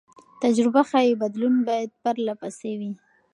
[0.43, 2.91] تجربه ښيي بدلون باید پرله پسې وي.